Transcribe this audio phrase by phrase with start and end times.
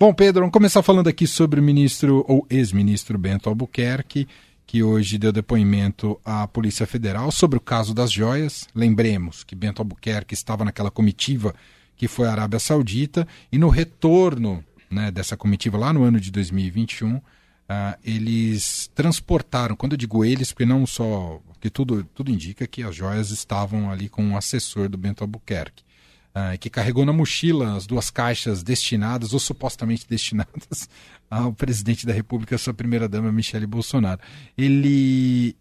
[0.00, 4.26] Bom, Pedro, vamos começar falando aqui sobre o ministro ou ex-ministro Bento Albuquerque,
[4.66, 8.66] que hoje deu depoimento à Polícia Federal sobre o caso das joias.
[8.74, 11.54] Lembremos que Bento Albuquerque estava naquela comitiva
[11.98, 16.30] que foi à Arábia Saudita e no retorno né, dessa comitiva lá no ano de
[16.30, 17.22] 2021, uh,
[17.68, 22.82] ah, eles transportaram, quando eu digo eles, porque não só, que tudo, tudo indica que
[22.82, 25.84] as joias estavam ali com um assessor do Bento Albuquerque
[26.34, 30.88] uh, que carregou na mochila as duas caixas destinadas, ou supostamente destinadas,
[31.30, 34.20] ao presidente da República, sua primeira-dama, Michele Bolsonaro.
[34.56, 35.56] Ele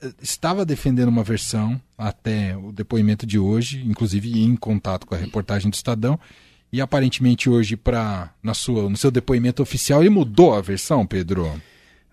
[0.00, 5.18] eh, estava defendendo uma versão até o depoimento de hoje, inclusive em contato com a
[5.18, 6.18] reportagem do Estadão,
[6.72, 11.60] e aparentemente hoje, pra, na sua, no seu depoimento oficial, ele mudou a versão, Pedro?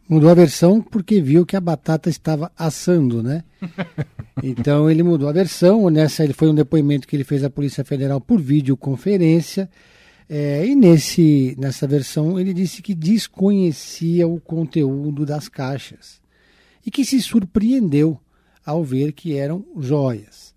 [0.08, 3.44] Mudou a versão porque viu que a batata estava assando, né?
[4.42, 5.90] Então ele mudou a versão.
[5.92, 9.70] Nessa ele foi um depoimento que ele fez à Polícia Federal por videoconferência.
[10.28, 16.20] É, e nesse, nessa versão ele disse que desconhecia o conteúdo das caixas
[16.86, 18.20] e que se surpreendeu
[18.66, 20.54] ao ver que eram joias.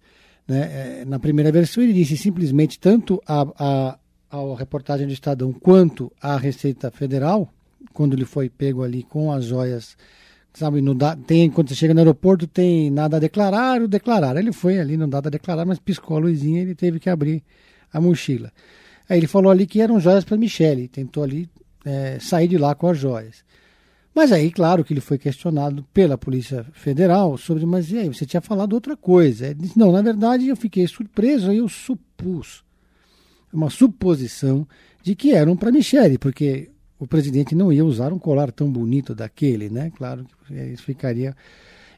[0.49, 1.01] Né?
[1.01, 3.99] É, na primeira versão ele disse simplesmente tanto a, a,
[4.31, 7.53] a reportagem do Estadão quanto à Receita Federal
[7.93, 9.97] quando ele foi pego ali com as joias,
[10.55, 14.37] sabe, no tem, quando você chega no aeroporto tem nada a declarar, o declarar.
[14.37, 17.11] Ele foi ali, não dado a declarar, mas piscou a luzinha e ele teve que
[17.11, 17.43] abrir
[17.93, 18.53] a mochila.
[19.09, 21.49] Aí ele falou ali que eram joias para Michele, tentou ali
[21.85, 23.45] é, sair de lá com as joias.
[24.15, 28.25] Mas aí, claro que ele foi questionado pela Polícia Federal sobre, mas e aí, você
[28.25, 29.49] tinha falado outra coisa.
[29.49, 32.65] Ele disse, não, na verdade eu fiquei surpreso, aí eu supus,
[33.53, 34.67] uma suposição
[35.03, 39.15] de que eram para Michele, porque o presidente não ia usar um colar tão bonito
[39.15, 39.91] daquele, né?
[39.97, 41.37] Claro que isso ficaria.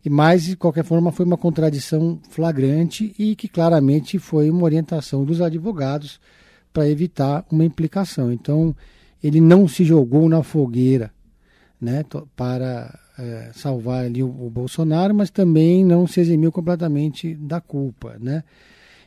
[0.08, 5.40] Mas, de qualquer forma, foi uma contradição flagrante e que claramente foi uma orientação dos
[5.40, 6.20] advogados
[6.72, 8.32] para evitar uma implicação.
[8.32, 8.74] Então,
[9.22, 11.10] ele não se jogou na fogueira
[11.80, 12.04] né,
[12.36, 18.16] para é, salvar ali o, o, Bolsonaro, mas também não se eximiu completamente da culpa.
[18.20, 18.44] Né?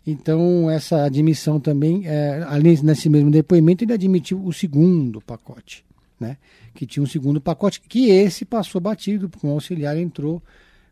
[0.05, 5.85] Então, essa admissão também, é, além nesse mesmo depoimento, ele admitiu o segundo pacote,
[6.19, 6.37] né?
[6.73, 10.41] que tinha um segundo pacote, que esse passou batido, porque o auxiliar entrou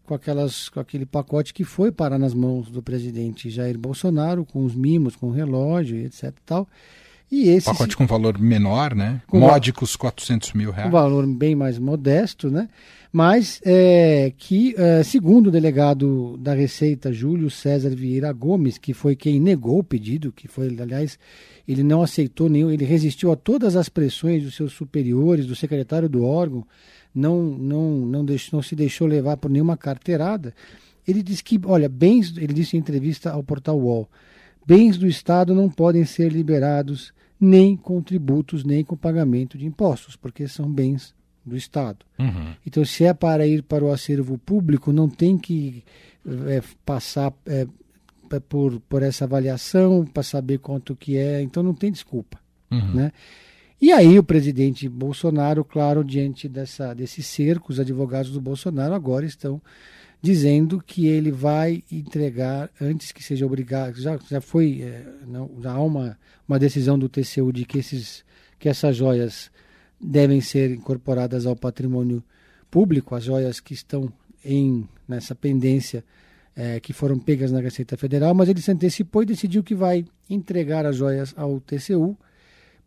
[0.05, 4.63] com, aquelas, com aquele pacote que foi parar nas mãos do presidente Jair Bolsonaro, com
[4.63, 6.33] os mimos, com o relógio, etc.
[6.45, 6.67] Tal.
[7.31, 9.21] E esse pacote com valor menor, né?
[9.31, 10.89] Módicos 400 mil reais.
[10.89, 12.67] Um valor bem mais modesto, né?
[13.11, 19.15] Mas é, que, é, segundo o delegado da Receita, Júlio César Vieira Gomes, que foi
[19.15, 21.17] quem negou o pedido, que foi, aliás,
[21.67, 26.09] ele não aceitou nenhum, ele resistiu a todas as pressões dos seus superiores, do secretário
[26.09, 26.65] do órgão,
[27.13, 30.53] não, não, não, deixou, não se deixou levar por nenhuma carteirada.
[31.07, 34.07] Ele disse que, olha, bens, ele disse em entrevista ao portal UOL,
[34.65, 40.15] bens do Estado não podem ser liberados nem com tributos, nem com pagamento de impostos,
[40.15, 41.13] porque são bens
[41.45, 42.05] do Estado.
[42.17, 42.53] Uhum.
[42.65, 45.83] Então, se é para ir para o acervo público, não tem que
[46.47, 47.65] é, passar é,
[48.47, 52.37] por, por essa avaliação para saber quanto que é, então não tem desculpa.
[52.69, 52.93] Uhum.
[52.93, 53.11] Né?
[53.81, 59.25] E aí o presidente Bolsonaro, claro, diante dessa, desse cerco, os advogados do Bolsonaro agora
[59.25, 59.61] estão
[60.21, 65.71] dizendo que ele vai entregar antes que seja obrigado, já, já foi, é, não, já
[65.71, 68.23] há uma, uma decisão do TCU de que, esses,
[68.57, 69.49] que essas joias
[69.99, 72.23] devem ser incorporadas ao patrimônio
[72.69, 74.11] público, as joias que estão
[74.43, 76.03] em nessa pendência
[76.55, 80.05] é, que foram pegas na Receita Federal, mas ele se antecipou e decidiu que vai
[80.29, 82.17] entregar as joias ao TCU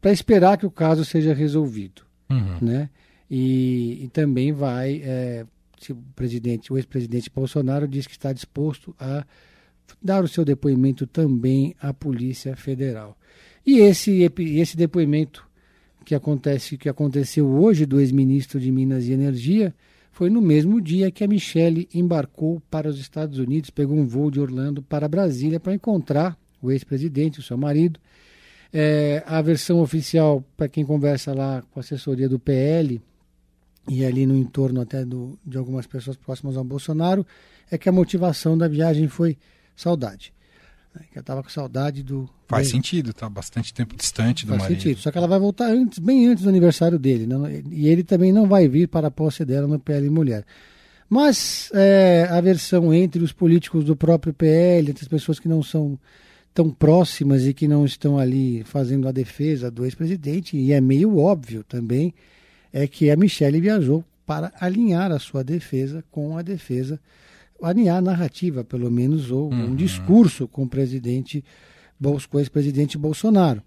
[0.00, 2.58] para esperar que o caso seja resolvido, uhum.
[2.60, 2.90] né?
[3.30, 5.46] E, e, também vai, é,
[5.90, 9.24] o presidente, o ex-presidente Bolsonaro diz que está disposto a
[10.00, 13.16] dar o seu depoimento também à Polícia Federal.
[13.66, 15.44] E esse, esse depoimento
[16.04, 19.74] que acontece que aconteceu hoje do ex-ministro de Minas e Energia
[20.10, 24.30] foi no mesmo dia que a Michelle embarcou para os Estados Unidos, pegou um voo
[24.30, 27.98] de Orlando para Brasília para encontrar o ex-presidente, o seu marido.
[28.72, 33.00] É, a versão oficial, para quem conversa lá com a assessoria do PL
[33.88, 37.26] e ali no entorno até do, de algumas pessoas próximas ao Bolsonaro,
[37.70, 39.36] é que a motivação da viagem foi
[39.74, 40.32] saudade.
[40.94, 42.28] Né, que ela estava com saudade do.
[42.46, 44.82] Faz sentido, tá bastante tempo distante do Faz marido.
[44.82, 47.26] sentido, só que ela vai voltar antes, bem antes do aniversário dele.
[47.26, 47.62] Né?
[47.70, 50.44] E ele também não vai vir para a posse dela no PL Mulher.
[51.08, 55.62] Mas é, a versão entre os políticos do próprio PL, entre as pessoas que não
[55.62, 55.98] são
[56.54, 61.18] tão próximas e que não estão ali fazendo a defesa do ex-presidente, e é meio
[61.18, 62.14] óbvio também,
[62.72, 66.98] é que a Michelle viajou para alinhar a sua defesa com a defesa
[67.62, 69.70] alinhar a narrativa, pelo menos, ou uhum.
[69.70, 71.44] um discurso com o presidente,
[72.28, 73.62] com o ex-presidente Bolsonaro.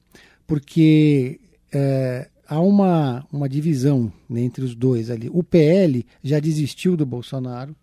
[0.45, 1.39] Porque
[1.71, 5.29] é, há uma, uma divisão né, entre os dois ali.
[5.31, 7.75] O PL já desistiu do Bolsonaro.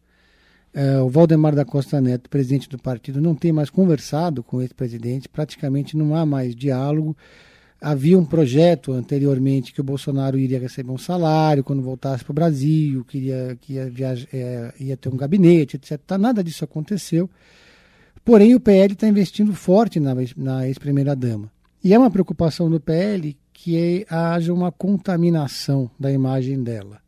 [0.74, 4.74] É, o Valdemar da Costa Neto, presidente do partido, não tem mais conversado com esse
[4.74, 7.16] presidente, praticamente não há mais diálogo.
[7.82, 12.34] Havia um projeto anteriormente que o Bolsonaro iria receber um salário quando voltasse para o
[12.34, 13.92] Brasil, que ia, que ia,
[14.32, 15.98] é, ia ter um gabinete, etc.
[16.16, 17.28] Nada disso aconteceu.
[18.24, 21.50] Porém, o PL está investindo forte na, na ex-primeira-dama.
[21.82, 27.00] E é uma preocupação do PL que haja uma contaminação da imagem dela.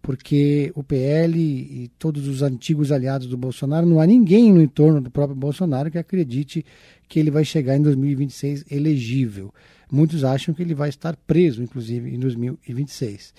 [0.00, 5.00] Porque o PL e todos os antigos aliados do Bolsonaro, não há ninguém no entorno
[5.00, 6.64] do próprio Bolsonaro que acredite
[7.08, 9.52] que ele vai chegar em 2026 elegível.
[9.90, 13.34] Muitos acham que ele vai estar preso, inclusive, em 2026.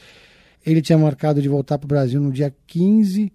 [0.65, 3.31] Ele tinha marcado de voltar para o Brasil no dia 15,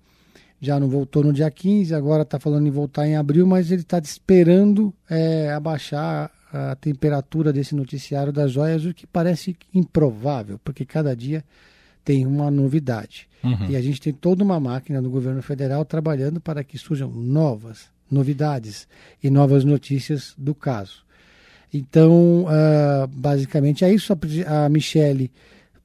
[0.61, 3.83] já não voltou no dia 15, agora está falando em voltar em abril, mas ele
[3.83, 10.85] está esperando é, abaixar a temperatura desse noticiário das joias, o que parece improvável, porque
[10.85, 11.45] cada dia
[12.05, 13.29] tem uma novidade.
[13.43, 13.71] Uhum.
[13.71, 17.89] E a gente tem toda uma máquina do governo federal trabalhando para que surjam novas
[18.11, 18.89] novidades
[19.23, 21.05] e novas notícias do caso.
[21.73, 24.13] Então, uh, basicamente é isso.
[24.13, 25.31] A, a Michelle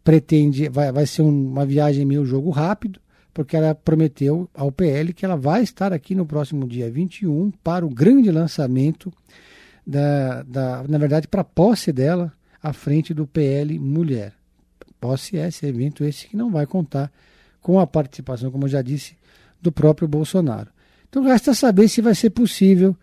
[0.04, 3.00] pretende, vai, vai ser um, uma viagem meio jogo rápido,
[3.34, 7.86] porque ela prometeu ao PL que ela vai estar aqui no próximo dia 21 para
[7.86, 9.12] o grande lançamento
[9.86, 14.34] da, da na verdade, para a posse dela à frente do PL Mulher.
[15.00, 17.12] Posse é esse evento esse que não vai contar
[17.62, 19.16] com a participação, como eu já disse,
[19.62, 20.70] do próprio Bolsonaro.
[21.10, 22.96] Então resta saber se vai ser possível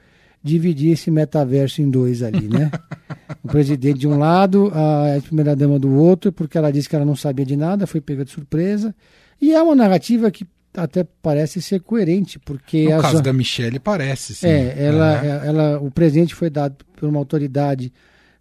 [0.42, 2.70] dividir esse metaverso em dois ali, né?
[3.42, 7.16] o presidente de um lado, a primeira-dama do outro, porque ela disse que ela não
[7.16, 8.94] sabia de nada, foi pega de surpresa.
[9.40, 12.84] E é uma narrativa que até parece ser coerente, porque...
[12.92, 14.46] No caso da Michelle parece, sim.
[14.46, 15.46] É, ela, é.
[15.46, 17.92] ela, o presente foi dado por uma autoridade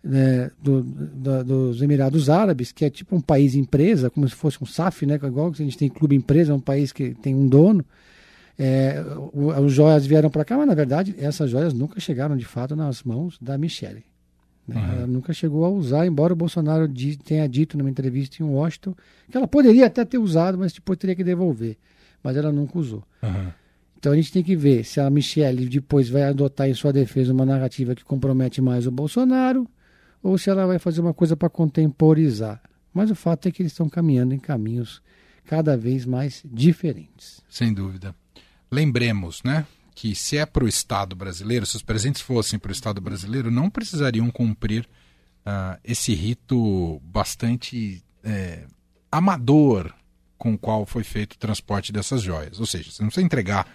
[0.04, 4.58] né, do, do, dos Emirados Árabes, que é tipo um país empresa, como se fosse
[4.62, 7.36] um SAF, né, igual que a gente tem clube empresa, é um país que tem
[7.36, 7.86] um dono.
[8.64, 9.04] É,
[9.34, 13.02] os joias vieram para cá, mas na verdade essas joias nunca chegaram de fato nas
[13.02, 14.04] mãos da Michelle.
[14.68, 14.76] Né?
[14.76, 14.92] Uhum.
[14.94, 16.88] Ela nunca chegou a usar, embora o Bolsonaro
[17.26, 18.94] tenha dito numa entrevista em Washington
[19.30, 21.78] que ela poderia até ter usado, mas depois teria que devolver
[22.24, 23.04] mas ela nunca usou.
[23.22, 23.52] Uhum.
[23.98, 27.32] Então a gente tem que ver se a Michelle depois vai adotar em sua defesa
[27.32, 29.68] uma narrativa que compromete mais o Bolsonaro
[30.24, 32.62] ou se ela vai fazer uma coisa para contemporizar.
[32.94, 35.02] Mas o fato é que eles estão caminhando em caminhos
[35.46, 37.42] cada vez mais diferentes.
[37.50, 38.16] Sem dúvida.
[38.72, 42.72] Lembremos, né, que se é para o Estado brasileiro, se os presentes fossem para o
[42.72, 44.88] Estado brasileiro, não precisariam cumprir
[45.46, 48.66] uh, esse rito bastante é,
[49.12, 49.94] amador,
[50.38, 52.60] com o qual foi feito o transporte dessas joias.
[52.60, 53.68] Ou seja, você não precisa entregar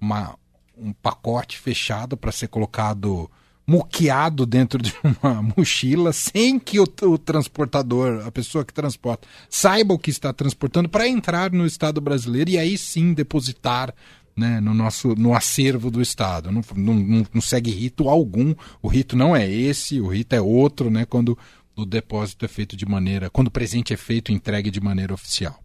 [0.00, 0.38] uma,
[0.76, 3.30] um pacote fechado para ser colocado
[3.66, 9.94] muqueado dentro de uma mochila sem que o, o, transportador, a pessoa que transporta, saiba
[9.94, 13.94] o que está transportando para entrar no Estado brasileiro e aí sim depositar
[14.36, 16.50] né, no nosso no acervo do Estado.
[16.50, 18.54] Não, não, não, segue rito algum.
[18.80, 21.38] O rito não é esse, o rito é outro, né, quando
[21.76, 25.58] o depósito é feito de maneira, quando o presente é feito entregue de maneira oficial.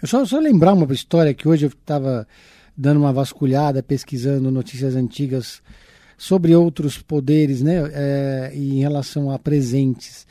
[0.00, 2.26] Eu só, só lembrar uma história que hoje eu estava
[2.76, 5.62] dando uma vasculhada, pesquisando notícias antigas
[6.16, 10.26] sobre outros poderes, né, é, em relação a presentes.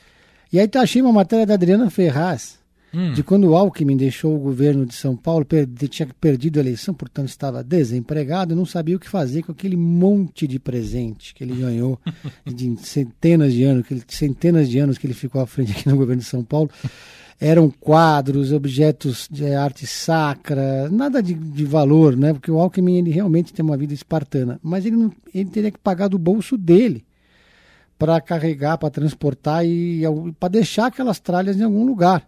[0.52, 2.58] E aí tá, achei uma matéria da Adriana Ferraz,
[2.94, 3.12] hum.
[3.12, 5.46] de quando o Alckmin deixou o governo de São Paulo,
[5.90, 9.76] tinha perdido a eleição, portanto estava desempregado e não sabia o que fazer com aquele
[9.76, 11.98] monte de presente que ele ganhou
[12.46, 16.22] de centenas de anos, centenas de anos que ele ficou à frente aqui no governo
[16.22, 16.70] de São Paulo
[17.40, 22.32] eram quadros, objetos de arte sacra, nada de, de valor, né?
[22.32, 25.78] Porque o Alckmin ele realmente tem uma vida espartana, mas ele, não, ele teria que
[25.78, 27.04] pagar do bolso dele
[27.98, 32.26] para carregar, para transportar e, e para deixar aquelas tralhas em algum lugar.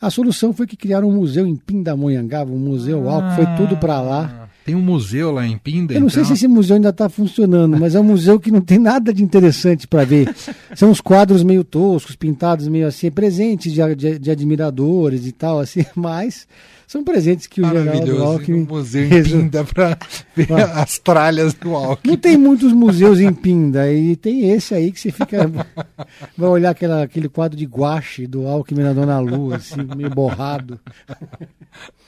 [0.00, 3.76] A solução foi que criaram um museu em Pindamonhangaba, um museu ah, Alckmin, foi tudo
[3.76, 4.39] para lá.
[4.64, 5.94] Tem um museu lá em Pinda?
[5.94, 6.10] Eu não então?
[6.10, 9.12] sei se esse museu ainda está funcionando, mas é um museu que não tem nada
[9.12, 10.34] de interessante para ver.
[10.74, 15.60] São os quadros meio toscos, pintados meio assim, presentes de, de, de admiradores e tal,
[15.60, 16.46] assim, mas
[16.86, 18.62] são presentes que o Geraldo Alckmin...
[18.62, 19.96] Um museu em Pinda para
[20.36, 22.10] ver as tralhas do Alckmin.
[22.10, 25.50] Não tem muitos museus em Pinda, e tem esse aí que você fica...
[26.36, 30.78] vai olhar aquela, aquele quadro de guache do Alckmin na Dona Lua, assim, meio borrado.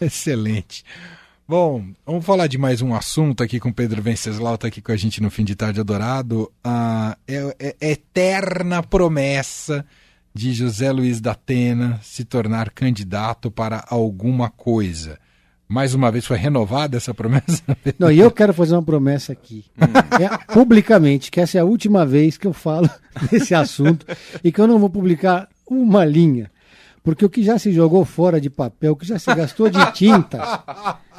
[0.00, 0.84] Excelente.
[1.52, 4.96] Bom, vamos falar de mais um assunto aqui com Pedro Venceslau, está aqui com a
[4.96, 6.50] gente no Fim de Tarde Adorado.
[6.64, 9.84] A é, é, é eterna promessa
[10.32, 15.18] de José Luiz da Atena se tornar candidato para alguma coisa.
[15.68, 17.62] Mais uma vez foi renovada essa promessa?
[17.98, 22.06] Não, e eu quero fazer uma promessa aqui, é, publicamente, que essa é a última
[22.06, 22.88] vez que eu falo
[23.30, 24.06] desse assunto
[24.42, 26.50] e que eu não vou publicar uma linha
[27.02, 29.92] Porque o que já se jogou fora de papel, o que já se gastou de
[29.92, 30.62] tinta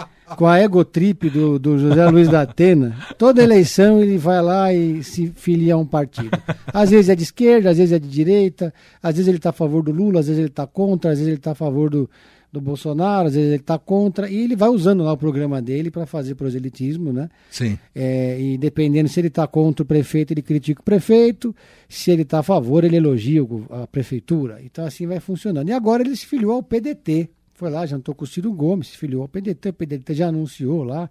[0.35, 5.03] com a egotrip do, do José Luiz da Atena, toda eleição ele vai lá e
[5.03, 6.31] se filia a um partido.
[6.73, 9.53] Às vezes é de esquerda, às vezes é de direita, às vezes ele está a
[9.53, 12.09] favor do Lula, às vezes ele está contra, às vezes ele está a favor do,
[12.53, 15.89] do Bolsonaro, às vezes ele está contra, e ele vai usando lá o programa dele
[15.89, 17.27] para fazer proselitismo, né?
[17.49, 17.79] Sim.
[17.95, 21.55] É, e dependendo se ele está contra o prefeito, ele critica o prefeito,
[21.89, 24.61] se ele está a favor, ele elogia a prefeitura.
[24.63, 25.67] Então assim vai funcionando.
[25.69, 29.21] E agora ele se filiou ao PDT, foi lá, jantou com o Ciro Gomes, filiou
[29.21, 31.09] ao PDT, o PDT já anunciou lá,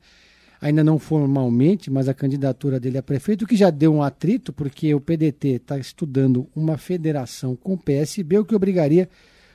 [0.60, 4.94] ainda não formalmente, mas a candidatura dele a prefeito, que já deu um atrito, porque
[4.94, 9.08] o PDT está estudando uma federação com o PSB, o que obrigaria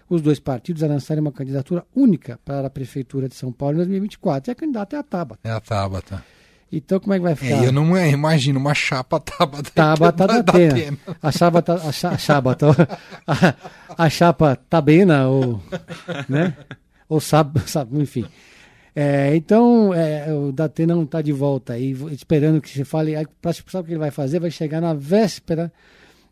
[0.09, 3.77] os dois partidos a lançarem uma candidatura única para a prefeitura de São Paulo em
[3.77, 4.49] 2024.
[4.49, 5.41] E a candidata é a Tabata.
[5.43, 6.23] É a Tabata.
[6.71, 7.63] Então, como é que vai ficar?
[7.63, 9.71] É, eu não imagino uma chapa Tabata.
[9.73, 10.97] Tabata da, da Atena.
[11.21, 12.57] A chapa, a, chapa,
[13.25, 13.55] a,
[14.05, 15.61] a chapa Tabena, ou,
[16.27, 16.53] né?
[17.07, 18.25] ou sabe, sabe enfim.
[18.93, 23.13] É, então, é, o Datena não está de volta aí, esperando que se fale.
[23.67, 24.39] Sabe o que ele vai fazer?
[24.39, 25.71] Vai chegar na véspera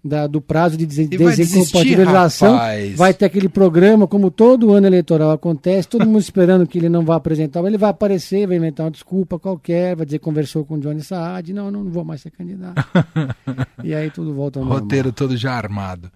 [0.05, 2.57] da, do prazo de desincompatibilização.
[2.57, 6.89] Vai, vai ter aquele programa, como todo ano eleitoral acontece, todo mundo esperando que ele
[6.89, 10.63] não vá apresentar, ele vai aparecer, vai inventar uma desculpa qualquer, vai dizer que conversou
[10.63, 12.75] com o Johnny Saad, não, não, não vou mais ser candidato.
[13.83, 16.11] e aí tudo volta ao Roteiro todo já armado.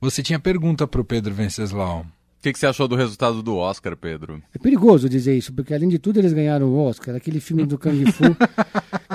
[0.00, 2.06] Você tinha pergunta para o Pedro Venceslau
[2.46, 4.40] que, que você achou do resultado do Oscar, Pedro?
[4.54, 7.76] É perigoso dizer isso, porque além de tudo eles ganharam o Oscar, aquele filme do
[7.76, 8.24] Kung Fu,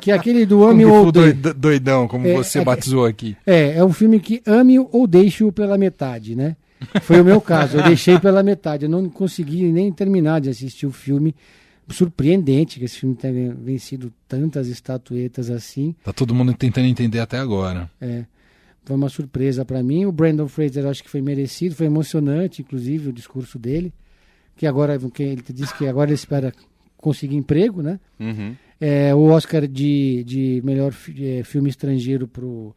[0.01, 1.33] que é aquele do Ame ou Deixe.
[1.53, 3.37] Doidão, como é, você é, batizou aqui.
[3.45, 6.57] É, é um filme que ame ou deixe-o pela metade, né?
[7.03, 10.85] Foi o meu caso, eu deixei pela metade, eu não consegui nem terminar de assistir
[10.85, 11.33] o filme.
[11.89, 15.93] Surpreendente que esse filme tenha vencido tantas estatuetas assim.
[16.03, 17.89] Tá todo mundo tentando entender até agora.
[17.99, 18.23] É
[18.83, 20.05] foi uma surpresa para mim.
[20.05, 23.93] O Brandon Fraser acho que foi merecido, foi emocionante, inclusive, o discurso dele.
[24.55, 26.53] Que agora, que ele disse que agora ele espera
[26.97, 27.99] conseguir emprego, né?
[28.19, 28.55] Uhum.
[28.79, 32.75] É, o Oscar de, de melhor é, filme estrangeiro pro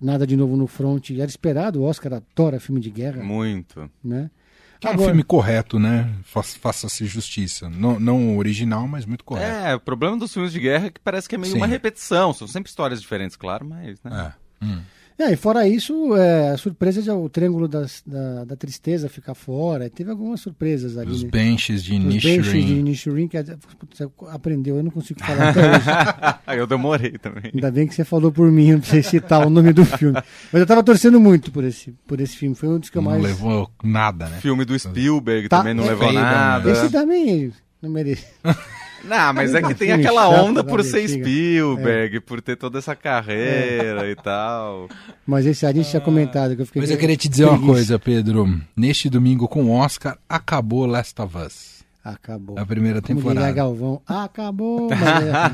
[0.00, 1.80] Nada de Novo no Front era esperado.
[1.80, 3.22] O Oscar adora filme de guerra.
[3.22, 3.90] Muito.
[4.04, 4.30] Né?
[4.78, 6.14] Que é um filme correto, né?
[6.24, 7.70] Faça-se justiça.
[7.70, 9.50] Não, não original, mas muito correto.
[9.50, 11.58] É, o problema dos filmes de guerra é que parece que é meio Sim.
[11.58, 12.34] uma repetição.
[12.34, 14.02] São sempre histórias diferentes, claro, mas.
[14.02, 14.34] Né?
[14.60, 14.64] É.
[14.64, 14.82] Hum.
[15.18, 19.34] É, e fora isso, é, a surpresa de o Triângulo das, da, da Tristeza ficar
[19.34, 19.88] fora.
[19.88, 21.10] Teve algumas surpresas ali.
[21.10, 21.30] Os né?
[21.30, 22.40] benches de Nishirin.
[22.40, 26.60] Os benches de Nishirin, que você aprendeu, eu não consigo falar até hoje.
[26.60, 27.50] eu demorei também.
[27.54, 30.20] Ainda bem que você falou por mim, não precisa citar o nome do filme.
[30.52, 32.54] Mas eu tava torcendo muito por esse, por esse filme.
[32.54, 33.16] Foi um dos que eu mais...
[33.16, 34.38] Não levou nada, né?
[34.40, 36.70] Filme do Spielberg tá, também não é, levou nada.
[36.70, 38.26] Esse também não merece.
[39.04, 42.20] Não, mas é que tem aquela onda por ser Spielberg, é.
[42.20, 44.10] por ter toda essa carreira é.
[44.10, 44.88] e tal.
[45.26, 46.82] Mas esse a gente tinha comentado que eu fiquei.
[46.82, 48.60] Mas eu queria te dizer uma coisa, Pedro.
[48.76, 51.75] Neste domingo com o Oscar, acabou Last of Us.
[52.06, 52.56] Acabou.
[52.56, 53.50] A primeira temporada.
[53.50, 54.88] Galvão, acabou.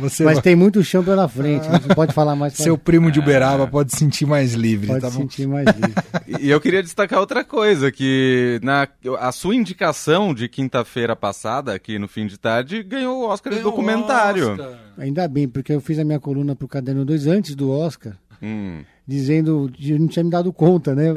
[0.01, 1.67] Mas, é, mas tem muito chão pela frente.
[1.67, 2.53] Não pode falar mais.
[2.61, 4.89] Seu primo de Uberaba pode se sentir mais livre.
[4.89, 5.95] Pode tá se sentir mais livre.
[6.43, 8.87] e eu queria destacar outra coisa, que na,
[9.19, 13.71] a sua indicação de quinta-feira passada, aqui no fim de tarde, ganhou o Oscar ganhou
[13.71, 14.53] de documentário.
[14.53, 14.79] Oscar.
[14.99, 18.15] Ainda bem, porque eu fiz a minha coluna pro Caderno 2 antes do Oscar.
[18.43, 18.83] Hum.
[19.07, 21.15] Dizendo, eu não tinha me dado conta, né?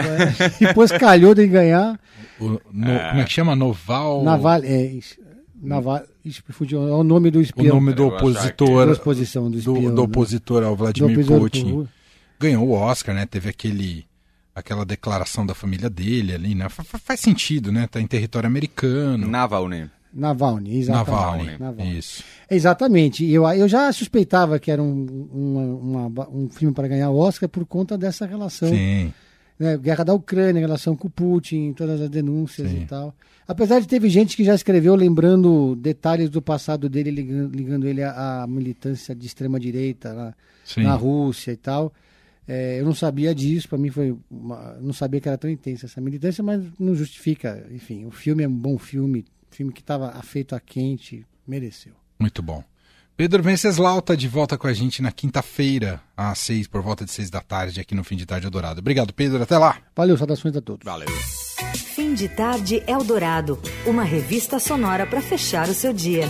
[0.60, 2.00] Depois calhou de ganhar.
[2.40, 3.10] O, no, é.
[3.10, 3.56] Como é que chama?
[3.56, 4.24] Noval.
[4.24, 4.92] Naval, é,
[5.62, 7.78] Naval, é o nome do espião.
[7.78, 8.90] O nome do opositor.
[8.90, 11.88] Exposição do, espião, do, do opositor ao Vladimir Putin.
[12.40, 13.26] Ganhou o Oscar, né?
[13.26, 14.06] Teve aquele
[14.54, 16.70] aquela declaração da família dele ali, né?
[16.70, 17.88] Faz, faz sentido, né?
[17.88, 19.28] Tá em território americano.
[19.28, 19.90] Navalny.
[20.14, 21.12] Navalny, exatamente.
[21.12, 21.98] Navalny, Navalny.
[21.98, 22.24] isso.
[22.50, 23.30] Exatamente.
[23.30, 27.50] Eu, eu já suspeitava que era um, uma, uma, um filme para ganhar o Oscar
[27.50, 28.70] por conta dessa relação.
[28.70, 29.14] Sim.
[29.58, 29.78] Né?
[29.78, 32.82] Guerra da Ucrânia, relação com o Putin, todas as denúncias Sim.
[32.82, 33.16] e tal.
[33.48, 38.04] Apesar de teve gente que já escreveu lembrando detalhes do passado dele, ligando, ligando ele
[38.04, 40.34] à, militância de extrema direita na,
[40.78, 41.94] na Rússia e tal.
[42.48, 44.16] É, eu não sabia disso, para mim foi.
[44.30, 47.66] Uma, não sabia que era tão intensa essa militância, mas não justifica.
[47.72, 51.94] Enfim, o filme é um bom filme, filme que estava afeito a quente, mereceu.
[52.20, 52.64] Muito bom.
[53.18, 57.12] Pedro Venceslau está de volta com a gente na quinta-feira, às seis, por volta de
[57.12, 58.82] seis da tarde, aqui no Fim de Tarde Eldorado.
[58.82, 59.42] Obrigado, Pedro.
[59.42, 59.78] Até lá.
[59.96, 60.84] Valeu, saudações a todos.
[60.84, 61.08] Valeu.
[61.96, 66.30] Fim de Tarde Eldorado, uma revista sonora para fechar o seu dia.